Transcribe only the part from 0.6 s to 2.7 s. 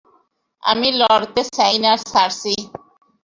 আমি লড়তে চাই না, সার্সি।